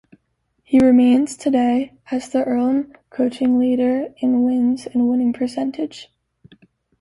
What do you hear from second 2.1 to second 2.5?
the